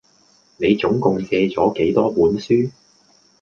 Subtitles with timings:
[0.57, 2.71] 你總共借咗幾多本書？